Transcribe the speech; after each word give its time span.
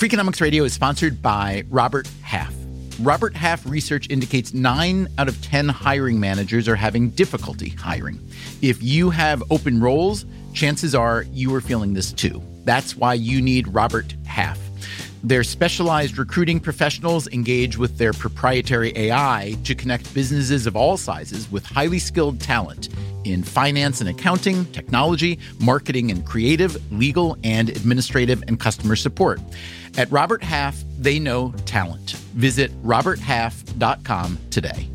Freakonomics 0.00 0.40
Radio 0.40 0.64
is 0.64 0.72
sponsored 0.72 1.20
by 1.20 1.62
Robert 1.68 2.08
Half. 2.22 2.54
Robert 3.00 3.36
Half 3.36 3.66
research 3.66 4.08
indicates 4.08 4.54
nine 4.54 5.08
out 5.18 5.28
of 5.28 5.38
10 5.42 5.68
hiring 5.68 6.18
managers 6.18 6.68
are 6.68 6.74
having 6.74 7.10
difficulty 7.10 7.68
hiring. 7.68 8.18
If 8.62 8.82
you 8.82 9.10
have 9.10 9.42
open 9.50 9.78
roles, 9.78 10.24
chances 10.54 10.94
are 10.94 11.26
you 11.34 11.54
are 11.54 11.60
feeling 11.60 11.92
this 11.92 12.14
too. 12.14 12.42
That's 12.64 12.96
why 12.96 13.12
you 13.12 13.42
need 13.42 13.68
Robert. 13.68 14.14
Their 15.22 15.44
specialized 15.44 16.16
recruiting 16.16 16.60
professionals 16.60 17.28
engage 17.28 17.76
with 17.76 17.98
their 17.98 18.12
proprietary 18.12 18.92
AI 18.96 19.56
to 19.64 19.74
connect 19.74 20.12
businesses 20.14 20.66
of 20.66 20.76
all 20.76 20.96
sizes 20.96 21.50
with 21.52 21.64
highly 21.66 21.98
skilled 21.98 22.40
talent 22.40 22.88
in 23.24 23.42
finance 23.42 24.00
and 24.00 24.08
accounting, 24.08 24.64
technology, 24.72 25.38
marketing 25.60 26.10
and 26.10 26.24
creative, 26.24 26.76
legal 26.92 27.36
and 27.44 27.68
administrative, 27.68 28.42
and 28.48 28.58
customer 28.58 28.96
support. 28.96 29.40
At 29.98 30.10
Robert 30.10 30.42
Half, 30.42 30.82
they 30.98 31.18
know 31.18 31.52
talent. 31.66 32.12
Visit 32.34 32.70
roberthalf.com 32.82 34.38
today. 34.50 34.88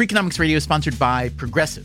Freakonomics 0.00 0.38
Radio 0.38 0.56
is 0.56 0.64
sponsored 0.64 0.98
by 0.98 1.28
Progressive, 1.30 1.84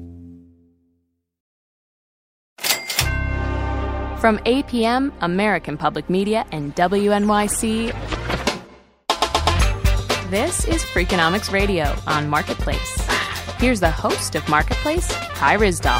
From 4.21 4.37
APM, 4.45 5.11
American 5.21 5.77
Public 5.77 6.07
Media, 6.07 6.45
and 6.51 6.75
WNYC, 6.75 7.91
this 10.29 10.63
is 10.65 10.83
Freakonomics 10.83 11.51
Radio 11.51 11.95
on 12.05 12.29
Marketplace. 12.29 13.01
Here's 13.57 13.79
the 13.79 13.89
host 13.89 14.35
of 14.35 14.47
Marketplace, 14.47 15.11
Kai 15.11 15.57
Ryssdal. 15.57 15.99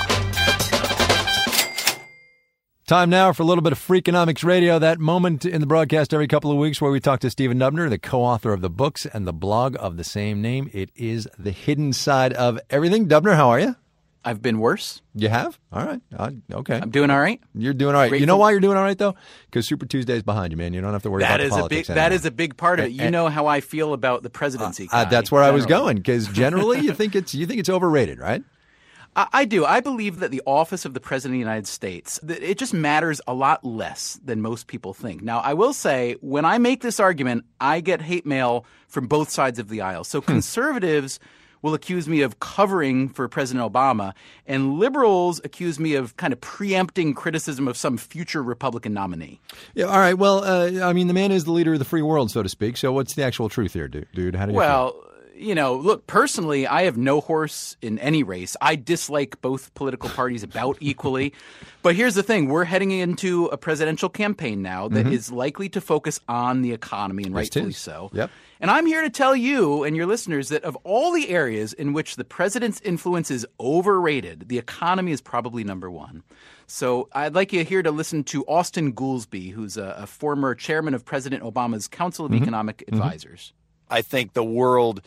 Time 2.86 3.10
now 3.10 3.34
for 3.34 3.42
a 3.42 3.46
little 3.48 3.64
bit 3.64 3.72
of 3.72 3.80
Freakonomics 3.80 4.44
Radio, 4.44 4.78
that 4.78 5.00
moment 5.00 5.44
in 5.44 5.60
the 5.60 5.66
broadcast 5.66 6.14
every 6.14 6.28
couple 6.28 6.52
of 6.52 6.58
weeks 6.58 6.80
where 6.80 6.92
we 6.92 7.00
talk 7.00 7.22
to 7.22 7.30
Stephen 7.32 7.58
Dubner, 7.58 7.90
the 7.90 7.98
co 7.98 8.22
author 8.22 8.54
of 8.54 8.62
the 8.62 8.70
books 8.70 9.08
and 9.08 9.26
the 9.26 9.34
blog 9.34 9.76
of 9.80 9.98
the 9.98 10.04
same 10.04 10.44
name. 10.44 10.70
It 10.74 10.92
is 10.96 11.28
The 11.40 11.50
Hidden 11.50 11.94
Side 11.94 12.34
of 12.34 12.60
Everything. 12.70 13.08
Dubner, 13.08 13.36
how 13.36 13.50
are 13.50 13.60
you? 13.60 13.76
I've 14.24 14.42
been 14.42 14.60
worse. 14.60 15.02
You 15.16 15.30
have? 15.30 15.60
All 15.74 15.84
right. 15.86 16.00
Uh, 16.16 16.32
okay. 16.54 16.80
I'm 16.82 16.92
doing 16.92 17.10
all 17.10 17.20
right. 17.20 17.42
You're 17.56 17.74
doing 17.74 17.96
all 17.96 18.02
right. 18.02 18.10
Grateful. 18.10 18.22
You 18.22 18.28
know 18.28 18.38
why 18.38 18.52
you're 18.52 18.60
doing 18.60 18.78
all 18.78 18.84
right 18.84 18.98
though? 18.98 19.16
Because 19.46 19.68
Super 19.68 19.86
Tuesday 19.88 20.16
is 20.16 20.24
behind 20.24 20.52
you, 20.52 20.58
man. 20.58 20.74
You 20.74 20.82
don't 20.82 20.94
have 20.94 21.02
to 21.04 21.10
worry 21.10 21.22
That 21.24 21.40
about 21.42 21.60
is 21.60 21.66
a 21.66 21.68
big. 21.68 21.90
anymore. 21.90 21.96
That 21.96 22.12
is 22.14 22.26
a 22.26 22.32
big 22.32 22.56
part 22.56 22.80
of 22.80 22.86
it. 22.86 22.92
You 22.92 23.04
And- 23.04 23.12
know 23.12 23.30
how 23.30 23.48
I 23.48 23.62
feel 23.62 23.94
about 23.94 24.22
the 24.24 24.30
presidency. 24.30 24.88
Uh, 24.92 25.06
Kai, 25.06 25.10
that's 25.10 25.32
where 25.32 25.42
I 25.44 25.50
was 25.52 25.66
going 25.66 25.98
because 25.98 26.28
generally 26.28 26.80
you 26.82 26.94
think 26.94 27.16
it's 27.16 27.34
you 27.34 27.48
think 27.48 27.60
it's 27.60 27.70
overrated, 27.70 28.20
right? 28.20 28.44
I, 29.16 29.28
I 29.34 29.46
do. 29.46 29.66
I 29.66 29.80
believe 29.82 30.20
that 30.20 30.32
the 30.32 30.42
office 30.46 30.86
of 30.86 30.94
the 30.94 31.00
president 31.02 31.34
of 31.34 31.38
the 31.38 31.40
United 31.40 31.68
States 31.68 32.20
that 32.24 32.42
it 32.44 32.58
just 32.60 32.74
matters 32.76 33.20
a 33.28 33.34
lot 33.34 33.66
less 33.66 34.20
than 34.24 34.40
most 34.42 34.68
people 34.68 34.94
think. 34.94 35.22
Now, 35.24 35.40
I 35.40 35.54
will 35.56 35.74
say 35.74 36.16
when 36.22 36.46
I 36.46 36.60
make 36.60 36.82
this 36.82 37.00
argument, 37.00 37.44
I 37.60 37.82
get 37.82 38.02
hate 38.04 38.26
mail 38.26 38.66
from 38.88 39.08
both 39.08 39.30
sides 39.32 39.58
of 39.60 39.68
the 39.68 39.82
aisle. 39.82 40.04
So 40.06 40.22
conservatives 40.22 41.20
will 41.62 41.74
accuse 41.74 42.08
me 42.08 42.22
of 42.22 42.40
covering 42.40 43.10
for 43.10 43.28
President 43.28 43.72
Obama, 43.72 44.14
and 44.46 44.80
liberals 44.80 45.42
accuse 45.44 45.80
me 45.80 45.96
of 45.96 46.18
kind 46.18 46.34
of 46.34 46.42
preempting 46.42 47.14
criticism 47.14 47.68
of 47.68 47.78
some 47.78 47.98
future 47.98 48.42
Republican 48.42 48.94
nominee. 48.94 49.40
Yeah. 49.74 49.86
All 49.86 50.00
right. 50.00 50.18
Well, 50.18 50.44
uh, 50.44 50.88
I 50.88 50.94
mean, 50.94 51.08
the 51.08 51.14
man 51.14 51.32
is 51.32 51.46
the 51.46 51.52
leader 51.52 51.74
of 51.74 51.80
the 51.80 51.86
free 51.86 52.02
world, 52.02 52.32
so 52.32 52.44
to 52.44 52.50
speak. 52.50 52.78
So 52.78 52.92
what's 52.92 53.14
the 53.14 53.24
actual 53.24 53.50
truth 53.50 53.74
here, 53.74 53.88
dude? 53.88 54.08
dude? 54.14 54.36
How 54.36 54.46
do 54.46 54.54
you? 54.54 54.58
feel? 54.92 55.11
Well, 55.42 55.48
you 55.48 55.56
know, 55.56 55.76
look, 55.76 56.08
personally, 56.08 56.68
I 56.68 56.84
have 56.84 56.98
no 56.98 57.20
horse 57.22 57.76
in 57.82 58.00
any 58.00 58.24
race. 58.24 58.56
I 58.62 58.76
dislike 58.76 59.42
both 59.42 59.74
political 59.74 60.10
parties 60.10 60.44
about 60.44 60.78
equally. 60.82 61.34
But 61.82 61.96
here's 61.96 62.16
the 62.16 62.24
thing 62.24 62.48
we're 62.48 62.64
heading 62.66 62.92
into 62.92 63.46
a 63.48 63.58
presidential 63.58 64.08
campaign 64.10 64.62
now 64.62 64.88
that 64.90 65.08
is 65.08 65.32
likely 65.32 65.68
to 65.70 65.82
focus 65.82 66.20
on 66.30 66.62
the 66.62 66.74
economy, 66.74 67.24
and 67.24 67.32
Mm-hmm. 67.34 67.40
Yes, 67.40 67.48
it 67.48 67.56
rightfully 67.56 67.70
is. 67.72 67.78
so. 67.78 68.10
Yep. 68.14 68.30
And 68.60 68.70
I'm 68.70 68.86
here 68.86 69.02
to 69.02 69.10
tell 69.10 69.36
you 69.36 69.84
and 69.84 69.96
your 69.96 70.06
listeners 70.06 70.50
that 70.50 70.64
of 70.64 70.76
all 70.84 71.12
the 71.12 71.30
areas 71.30 71.74
in 71.74 71.94
which 71.94 72.16
the 72.16 72.24
president's 72.24 72.80
influence 72.82 73.32
is 73.32 73.46
overrated, 73.60 74.48
the 74.50 74.60
economy 74.60 75.12
is 75.12 75.22
probably 75.22 75.64
number 75.64 75.90
one. 75.90 76.22
So 76.68 77.10
I'd 77.14 77.34
like 77.34 77.52
you 77.52 77.64
here 77.66 77.82
to 77.82 77.90
listen 77.92 78.24
to 78.26 78.46
Austin 78.46 78.94
Goolsbee, 78.94 79.52
who's 79.52 79.78
a, 79.78 79.96
a 79.98 80.06
former 80.08 80.54
chairman 80.54 80.94
of 80.94 81.04
President 81.04 81.42
Obama's 81.44 81.88
Council 81.88 82.26
of 82.26 82.32
Mm-hmm. 82.32 82.44
Economic 82.44 82.84
Advisors. 82.88 83.54
I 83.90 84.04
think 84.04 84.34
the 84.34 84.44
world 84.44 85.02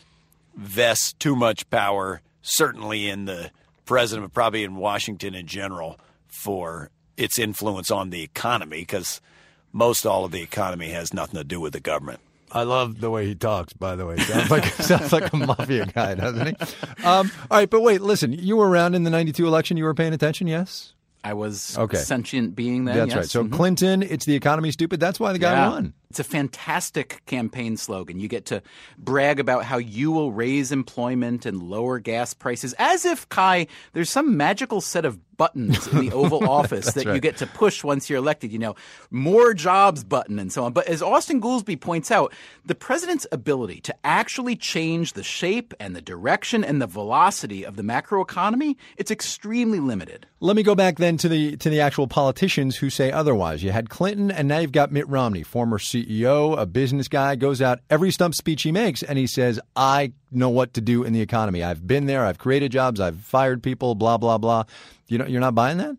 vests 0.55 1.13
too 1.13 1.35
much 1.35 1.69
power, 1.69 2.21
certainly 2.41 3.09
in 3.09 3.25
the 3.25 3.51
president, 3.85 4.27
but 4.27 4.33
probably 4.33 4.63
in 4.63 4.75
Washington 4.75 5.35
in 5.35 5.47
general, 5.47 5.99
for 6.27 6.89
its 7.17 7.39
influence 7.39 7.91
on 7.91 8.09
the 8.09 8.21
economy, 8.23 8.79
because 8.79 9.21
most 9.71 10.05
all 10.05 10.25
of 10.25 10.31
the 10.31 10.41
economy 10.41 10.89
has 10.89 11.13
nothing 11.13 11.37
to 11.37 11.43
do 11.43 11.59
with 11.59 11.73
the 11.73 11.79
government. 11.79 12.19
I 12.51 12.63
love 12.63 13.01
the 13.01 13.09
way 13.09 13.25
he 13.25 13.35
talks. 13.35 13.73
By 13.73 13.95
the 13.95 14.05
way, 14.05 14.17
sounds 14.17 14.49
like 14.49 14.65
sounds 14.81 15.11
like 15.11 15.33
a 15.33 15.35
mafia 15.37 15.85
guy, 15.87 16.15
doesn't 16.15 16.47
he? 16.47 17.03
Um, 17.05 17.29
all 17.51 17.57
right, 17.57 17.69
but 17.69 17.81
wait, 17.81 18.01
listen. 18.01 18.31
You 18.31 18.55
were 18.57 18.69
around 18.69 18.95
in 18.95 19.03
the 19.03 19.09
'92 19.09 19.45
election. 19.45 19.75
You 19.77 19.83
were 19.83 19.93
paying 19.93 20.13
attention, 20.13 20.47
yes? 20.47 20.93
I 21.23 21.33
was 21.33 21.75
Okay. 21.77 21.97
a 21.97 22.01
sentient 22.01 22.55
being 22.55 22.85
then. 22.85 22.95
That's 22.95 23.09
yes. 23.09 23.15
right. 23.17 23.25
So 23.29 23.43
Mhm. 23.43 23.51
Clinton, 23.51 24.03
it's 24.03 24.25
the 24.25 24.35
economy 24.35 24.71
stupid. 24.71 24.99
That's 24.99 25.19
why 25.19 25.33
the 25.33 25.39
guy 25.39 25.53
Yeah. 25.53 25.69
won. 25.69 25.93
It's 26.09 26.19
a 26.19 26.23
fantastic 26.23 27.21
campaign 27.25 27.77
slogan. 27.77 28.19
You 28.19 28.27
get 28.27 28.45
to 28.47 28.61
brag 28.97 29.39
about 29.39 29.65
how 29.65 29.77
you 29.77 30.11
will 30.11 30.31
raise 30.31 30.71
employment 30.71 31.45
and 31.45 31.61
lower 31.63 31.99
gas 31.99 32.33
prices, 32.33 32.73
as 32.77 33.05
if 33.05 33.27
Kai, 33.29 33.67
there's 33.93 34.09
some 34.09 34.37
magical 34.37 34.81
set 34.81 35.05
of 35.05 35.19
buttons 35.37 35.87
in 35.87 35.99
the 35.99 36.11
Oval 36.13 36.47
Office 36.47 36.93
that 36.93 37.05
you 37.05 37.19
get 37.19 37.37
to 37.37 37.47
push 37.47 37.83
once 37.83 38.09
you're 38.09 38.19
elected. 38.19 38.51
You 38.51 38.59
know, 38.59 38.75
more 39.11 39.53
jobs 39.53 40.03
button 40.03 40.39
and 40.39 40.51
so 40.51 40.63
on. 40.63 40.73
But 40.73 40.87
as 40.87 41.01
Austin 41.01 41.41
Goolsbee 41.41 41.79
points 41.79 42.11
out, 42.11 42.33
the 42.65 42.75
president's 42.75 43.27
ability 43.31 43.81
to 43.81 43.95
actually 44.03 44.55
change 44.55 45.13
the 45.13 45.23
shape 45.23 45.73
and 45.79 45.95
the 45.95 46.01
direction 46.01 46.63
and 46.63 46.81
the 46.81 46.87
velocity 46.87 47.65
of 47.65 47.75
the 47.75 47.83
macroeconomy, 47.83 48.75
it's 48.97 49.11
extremely 49.11 49.79
limited. 49.79 50.25
Let 50.39 50.55
me 50.55 50.63
go 50.63 50.75
back 50.75 50.97
then 50.97 51.17
to 51.17 51.29
the 51.29 51.57
to 51.57 51.69
the 51.69 51.81
actual 51.81 52.07
politicians 52.07 52.77
who 52.77 52.89
say 52.89 53.11
otherwise. 53.11 53.63
You 53.63 53.71
had 53.71 53.89
Clinton, 53.89 54.31
and 54.31 54.47
now 54.47 54.59
you've 54.59 54.71
got 54.71 54.91
Mitt 54.91 55.07
Romney, 55.07 55.43
former 55.43 55.79
CEO, 55.79 56.04
a 56.53 56.65
business 56.65 57.07
guy, 57.07 57.35
goes 57.35 57.61
out 57.61 57.79
every 57.89 58.11
stump 58.11 58.35
speech 58.35 58.63
he 58.63 58.71
makes, 58.71 59.03
and 59.03 59.17
he 59.17 59.27
says, 59.27 59.59
"I 59.75 60.13
know 60.31 60.49
what 60.49 60.73
to 60.75 60.81
do 60.81 61.03
in 61.03 61.13
the 61.13 61.21
economy. 61.21 61.63
I've 61.63 61.85
been 61.85 62.05
there. 62.05 62.25
I've 62.25 62.37
created 62.37 62.71
jobs. 62.71 62.99
I've 62.99 63.17
fired 63.17 63.63
people. 63.63 63.95
Blah 63.95 64.17
blah 64.17 64.37
blah." 64.37 64.63
You 65.07 65.17
know, 65.17 65.25
you're 65.25 65.41
not 65.41 65.55
buying 65.55 65.77
that. 65.77 65.97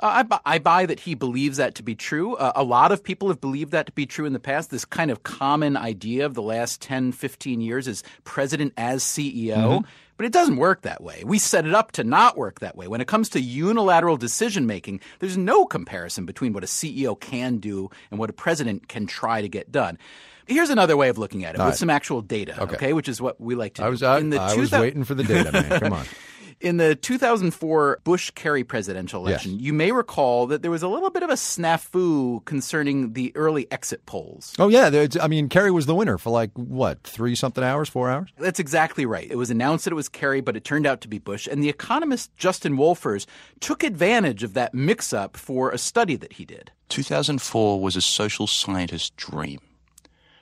Uh, 0.00 0.06
I, 0.06 0.22
bu- 0.24 0.36
I 0.44 0.58
buy 0.58 0.86
that 0.86 1.00
he 1.00 1.14
believes 1.14 1.58
that 1.58 1.76
to 1.76 1.82
be 1.82 1.94
true. 1.94 2.34
Uh, 2.34 2.52
a 2.56 2.64
lot 2.64 2.92
of 2.92 3.02
people 3.04 3.28
have 3.28 3.40
believed 3.40 3.72
that 3.72 3.86
to 3.86 3.92
be 3.92 4.04
true 4.04 4.26
in 4.26 4.32
the 4.32 4.40
past. 4.40 4.70
This 4.70 4.84
kind 4.84 5.10
of 5.10 5.22
common 5.22 5.76
idea 5.76 6.26
of 6.26 6.34
the 6.34 6.42
last 6.42 6.80
10, 6.82 7.12
15 7.12 7.60
years 7.60 7.86
is 7.86 8.02
president 8.24 8.72
as 8.76 9.02
CEO. 9.04 9.84
But 10.22 10.26
it 10.28 10.32
doesn't 10.34 10.54
work 10.54 10.82
that 10.82 11.02
way. 11.02 11.24
We 11.26 11.40
set 11.40 11.66
it 11.66 11.74
up 11.74 11.90
to 11.92 12.04
not 12.04 12.36
work 12.36 12.60
that 12.60 12.76
way. 12.76 12.86
When 12.86 13.00
it 13.00 13.08
comes 13.08 13.28
to 13.30 13.40
unilateral 13.40 14.16
decision 14.16 14.68
making, 14.68 15.00
there's 15.18 15.36
no 15.36 15.66
comparison 15.66 16.26
between 16.26 16.52
what 16.52 16.62
a 16.62 16.68
CEO 16.68 17.18
can 17.18 17.56
do 17.58 17.90
and 18.08 18.20
what 18.20 18.30
a 18.30 18.32
president 18.32 18.86
can 18.86 19.08
try 19.08 19.42
to 19.42 19.48
get 19.48 19.72
done. 19.72 19.98
Here's 20.46 20.70
another 20.70 20.96
way 20.96 21.08
of 21.08 21.18
looking 21.18 21.44
at 21.44 21.56
it 21.56 21.58
with 21.58 21.66
right. 21.66 21.74
some 21.74 21.90
actual 21.90 22.22
data, 22.22 22.62
okay. 22.62 22.92
which 22.92 23.08
is 23.08 23.20
what 23.20 23.40
we 23.40 23.56
like 23.56 23.74
to 23.74 23.82
I 23.82 23.86
do. 23.86 23.90
was 23.90 24.04
I, 24.04 24.18
In 24.20 24.30
the 24.30 24.40
I 24.40 24.54
was 24.54 24.70
waiting 24.70 25.02
for 25.02 25.16
the 25.16 25.24
data, 25.24 25.50
man. 25.50 25.80
Come 25.80 25.92
on. 25.92 26.06
in 26.60 26.76
the 26.76 26.94
2004 26.94 28.00
Bush 28.04 28.30
Kerry 28.30 28.64
presidential 28.64 29.26
election, 29.26 29.52
Yes. 29.52 29.60
you 29.60 29.72
may 29.72 29.92
recall 29.92 30.46
that 30.48 30.62
there 30.62 30.70
was 30.70 30.82
a 30.82 30.88
little 30.88 31.10
bit 31.10 31.22
of 31.22 31.30
a 31.30 31.34
snafu 31.34 32.44
concerning 32.44 33.12
the 33.14 33.32
early 33.34 33.70
exit 33.70 34.04
polls. 34.06 34.54
Oh 34.58 34.68
yeah, 34.68 35.06
I 35.20 35.28
mean, 35.28 35.48
Kerry 35.48 35.70
was 35.70 35.86
the 35.86 35.94
winner 35.94 36.18
for 36.18 36.30
like 36.30 36.50
what 36.54 37.02
three 37.04 37.34
something 37.34 37.62
hours, 37.64 37.88
four 37.88 38.10
hours. 38.10 38.30
That's 38.38 38.60
exactly 38.60 39.06
right. 39.06 39.30
It 39.30 39.36
was 39.36 39.50
announced 39.50 39.84
that 39.84 39.92
it 39.92 39.96
was 39.96 40.08
Kerry, 40.08 40.40
but 40.40 40.56
it 40.56 40.64
turned 40.64 40.86
out 40.86 41.00
to 41.02 41.08
be 41.08 41.18
Bush. 41.18 41.46
And 41.50 41.62
the 41.62 41.68
economist 41.68 42.34
Justin 42.36 42.76
Wolfers 42.76 43.26
took 43.60 43.82
advantage 43.82 44.42
of 44.42 44.54
that 44.54 44.74
mix 44.74 45.12
up 45.12 45.36
for 45.36 45.70
a 45.70 45.78
study 45.78 46.16
that 46.16 46.34
he 46.34 46.44
did. 46.44 46.70
2004 46.88 47.80
was 47.80 47.96
a 47.96 48.00
social 48.02 48.46
scientist's 48.46 49.10
dream. 49.10 49.60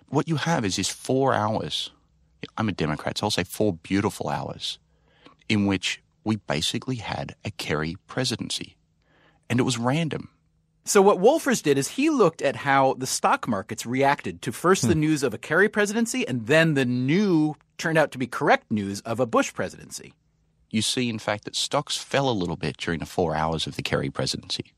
What 0.09 0.29
you 0.29 0.37
have 0.37 0.65
is 0.65 0.77
this 0.77 0.89
four 0.89 1.33
hours. 1.35 1.91
I'm 2.57 2.69
a 2.69 2.73
Democrat, 2.73 3.19
so 3.19 3.27
I'll 3.27 3.31
say 3.31 3.45
four 3.45 3.75
beautiful 3.75 4.29
hours 4.29 4.79
in 5.51 5.67
which 5.67 6.01
we 6.25 6.37
basically 6.37 6.97
had 6.97 7.35
a 7.45 7.51
Kerry 7.51 7.97
presidency. 8.07 8.77
and 9.51 9.59
it 9.59 9.65
was 9.65 9.77
random. 9.79 10.29
So 10.85 11.03
what 11.03 11.19
Wolfers 11.19 11.61
did 11.61 11.77
is 11.77 11.89
he 11.89 12.09
looked 12.09 12.41
at 12.41 12.55
how 12.57 12.95
the 12.95 13.07
stock 13.07 13.49
markets 13.49 13.85
reacted 13.85 14.41
to 14.43 14.53
first 14.53 14.87
the 14.87 14.95
news 14.95 15.25
of 15.25 15.35
a 15.35 15.39
Kerry 15.39 15.69
presidency 15.69 16.27
and 16.27 16.47
then 16.47 16.75
the 16.75 16.85
new 16.85 17.57
turned 17.77 17.99
out 17.99 18.13
to 18.13 18.19
be 18.19 18.29
correct 18.29 18.71
news 18.71 19.01
of 19.01 19.19
a 19.19 19.27
Bush 19.27 19.53
presidency. 19.53 20.15
You 20.71 20.83
see, 20.83 21.09
in 21.09 21.19
fact, 21.19 21.45
that 21.45 21.57
stocks 21.57 21.97
fell 21.97 22.31
a 22.31 22.33
little 22.33 22.57
bit 22.57 22.77
during 22.77 23.01
the 23.01 23.07
four 23.07 23.35
hours 23.35 23.67
of 23.67 23.75
the 23.75 23.83
Kerry 23.83 24.09
presidency, 24.09 24.73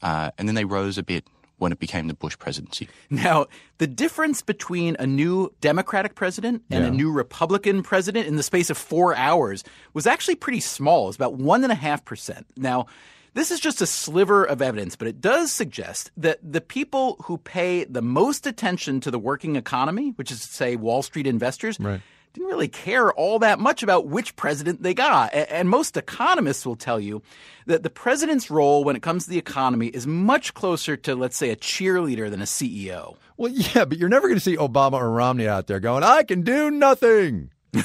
uh, 0.00 0.30
and 0.38 0.46
then 0.46 0.54
they 0.54 0.64
rose 0.64 0.96
a 0.96 1.02
bit 1.02 1.24
when 1.58 1.72
it 1.72 1.78
became 1.78 2.06
the 2.08 2.14
Bush 2.14 2.38
presidency. 2.38 2.88
Now, 3.10 3.46
the 3.78 3.86
difference 3.86 4.42
between 4.42 4.96
a 4.98 5.06
new 5.06 5.52
Democratic 5.60 6.14
president 6.14 6.62
and 6.70 6.84
Yeah. 6.84 6.90
a 6.90 6.92
new 6.92 7.10
Republican 7.12 7.82
president 7.82 8.26
in 8.26 8.36
the 8.36 8.42
space 8.42 8.70
of 8.70 8.78
four 8.78 9.14
hours 9.14 9.64
was 9.94 10.06
actually 10.06 10.36
pretty 10.36 10.60
small. 10.60 11.08
It's 11.08 11.16
about 11.16 11.34
one 11.34 11.62
and 11.64 11.72
a 11.72 11.76
half 11.76 12.04
percent. 12.04 12.46
Now, 12.56 12.86
this 13.34 13.50
is 13.50 13.60
just 13.60 13.80
a 13.82 13.86
sliver 13.86 14.44
of 14.44 14.62
evidence, 14.62 14.96
but 14.96 15.06
it 15.06 15.20
does 15.20 15.52
suggest 15.52 16.10
that 16.16 16.38
the 16.42 16.60
people 16.60 17.16
who 17.24 17.38
pay 17.38 17.84
the 17.84 18.02
most 18.02 18.46
attention 18.46 19.00
to 19.00 19.10
the 19.10 19.18
working 19.18 19.54
economy, 19.56 20.12
which 20.16 20.32
is 20.32 20.40
to 20.40 20.48
say 20.52 20.76
Wall 20.76 21.02
Street 21.02 21.26
investors, 21.26 21.78
Right. 21.78 22.00
Didn't 22.38 22.50
really 22.50 22.68
care 22.68 23.12
all 23.12 23.40
that 23.40 23.58
much 23.58 23.82
about 23.82 24.06
which 24.06 24.36
president 24.36 24.82
they 24.82 24.94
got. 24.94 25.34
And 25.34 25.68
most 25.68 25.96
economists 25.96 26.64
will 26.64 26.76
tell 26.76 27.00
you 27.00 27.22
that 27.66 27.82
the 27.82 27.90
president's 27.90 28.50
role 28.50 28.84
when 28.84 28.96
it 28.96 29.02
comes 29.02 29.24
to 29.24 29.30
the 29.30 29.38
economy 29.38 29.88
is 29.88 30.06
much 30.06 30.54
closer 30.54 30.96
to, 30.96 31.14
let's 31.14 31.36
say, 31.36 31.50
a 31.50 31.56
cheerleader 31.56 32.30
than 32.30 32.40
a 32.40 32.44
CEO. 32.44 33.16
Well, 33.36 33.52
yeah, 33.52 33.84
but 33.84 33.98
you're 33.98 34.08
never 34.08 34.28
going 34.28 34.38
to 34.38 34.44
see 34.44 34.56
Obama 34.56 34.94
or 34.94 35.10
Romney 35.10 35.48
out 35.48 35.66
there 35.66 35.80
going, 35.80 36.02
I 36.02 36.22
can 36.22 36.42
do 36.42 36.70
nothing. 36.70 37.50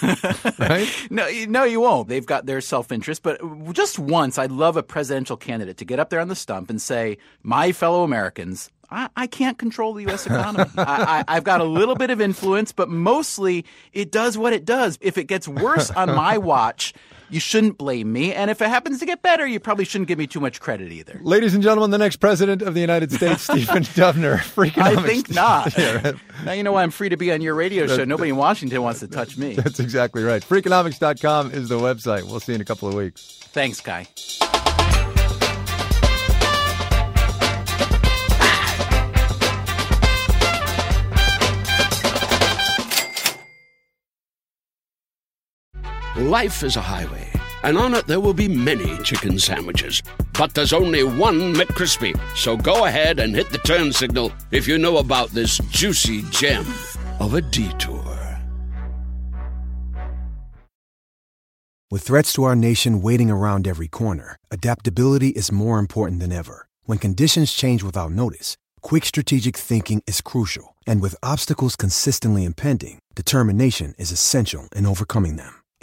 right? 0.60 0.88
No, 1.10 1.28
no, 1.48 1.64
you 1.66 1.82
won't. 1.82 2.08
They've 2.08 2.26
got 2.26 2.46
their 2.46 2.62
self 2.62 2.92
interest. 2.92 3.22
But 3.22 3.42
just 3.74 4.00
once, 4.00 4.38
I'd 4.38 4.52
love 4.52 4.78
a 4.78 4.84
presidential 4.84 5.36
candidate 5.36 5.78
to 5.78 5.86
get 5.86 6.00
up 6.00 6.10
there 6.10 6.22
on 6.22 6.30
the 6.30 6.36
stump 6.36 6.70
and 6.70 6.82
say, 6.82 7.18
My 7.42 7.74
fellow 7.74 8.04
Americans, 8.04 8.72
I, 8.90 9.10
I 9.16 9.28
can't 9.28 9.58
control 9.58 9.94
the 9.94 10.04
U.S. 10.04 10.26
economy. 10.28 10.70
I, 10.78 11.24
I, 11.28 11.36
I've 11.36 11.44
got 11.44 11.62
a 11.62 11.66
little 11.66 11.96
bit 11.96 12.10
of 12.10 12.22
influence, 12.22 12.72
but 12.72 12.90
mostly 12.90 13.66
it 13.92 14.12
does 14.12 14.38
what 14.38 14.54
it 14.54 14.66
does. 14.66 14.98
If 15.02 15.18
it 15.18 15.26
gets 15.26 15.48
worse 15.48 15.92
on 15.92 16.10
my 16.16 16.38
watch, 16.40 16.94
you 17.30 17.40
shouldn't 17.40 17.78
blame 17.78 18.12
me. 18.14 18.34
And 18.34 18.52
if 18.52 18.62
it 18.62 18.70
happens 18.70 19.00
to 19.00 19.06
get 19.06 19.22
better, 19.22 19.48
you 19.48 19.60
probably 19.60 19.86
shouldn't 19.86 20.08
give 20.08 20.20
me 20.20 20.28
too 20.28 20.40
much 20.40 20.62
credit 20.62 20.92
either. 20.92 21.20
Ladies 21.24 21.54
and 21.56 21.64
gentlemen, 21.64 21.90
the 21.90 21.98
next 21.98 22.18
president 22.18 22.62
of 22.62 22.74
the 22.76 22.82
United 22.82 23.12
States, 23.18 23.44
Stephen 23.44 23.84
Dubner. 23.84 24.40
I 24.78 24.96
think 25.04 25.32
not. 25.32 25.76
Yeah. 25.78 26.12
Now 26.46 26.52
you 26.52 26.64
know 26.64 26.74
why 26.74 26.84
I'm 26.84 26.92
free 26.92 27.10
to 27.10 27.18
be 27.18 27.32
on 27.32 27.42
your 27.42 27.56
radio 27.56 27.88
show. 27.88 28.04
Nobody 28.06 28.30
in 28.30 28.36
Washington 28.36 28.82
wants 28.84 29.00
to 29.00 29.08
touch 29.08 29.38
me. 29.38 29.56
That's 29.56 29.80
exactly 29.80 30.24
right. 30.24 30.44
Freakonomics.com 30.44 31.52
is 31.52 31.70
the 31.70 31.80
website. 31.80 32.24
We'll 32.24 32.40
see 32.40 32.52
you 32.52 32.56
in 32.56 32.62
a 32.62 32.66
couple 32.66 32.88
of 32.88 32.94
weeks. 32.94 33.40
Thanks, 33.52 33.82
Kai. 33.82 34.08
Life 46.24 46.64
is 46.64 46.78
a 46.78 46.82
highway, 46.82 47.30
and 47.64 47.78
on 47.78 47.94
it 47.94 48.08
there 48.08 48.22
will 48.22 48.34
be 48.34 48.48
many 48.48 48.98
chicken 49.00 49.38
sandwiches. 49.38 50.02
But 50.32 50.54
there's 50.54 50.72
only 50.72 51.04
one 51.04 51.54
McCrispy. 51.54 52.18
So 52.34 52.56
go 52.56 52.86
ahead 52.86 53.20
and 53.20 53.36
hit 53.36 53.50
the 53.50 53.58
turn 53.58 53.92
signal 53.92 54.32
if 54.50 54.66
you 54.66 54.78
know 54.78 55.00
about 55.00 55.32
this 55.32 55.58
juicy 55.70 56.22
gem 56.30 56.66
of 57.20 57.34
a 57.34 57.42
detour. 57.42 58.40
With 61.92 62.04
threats 62.04 62.32
to 62.34 62.46
our 62.46 62.56
nation 62.56 63.02
waiting 63.02 63.30
around 63.30 63.68
every 63.68 63.90
corner, 63.90 64.38
adaptability 64.50 65.32
is 65.32 65.52
more 65.52 65.78
important 65.78 66.22
than 66.22 66.32
ever. 66.32 66.68
When 66.86 67.00
conditions 67.00 67.52
change 67.52 67.84
without 67.84 68.12
notice, 68.12 68.56
quick 68.80 69.04
strategic 69.04 69.58
thinking 69.58 70.02
is 70.08 70.22
crucial. 70.22 70.78
And 70.88 71.02
with 71.02 71.16
obstacles 71.22 71.76
consistently 71.76 72.46
impending, 72.46 73.00
determination 73.14 73.94
is 73.98 74.14
essential 74.14 74.70
in 74.74 74.86
overcoming 74.86 75.36
them. 75.36 75.63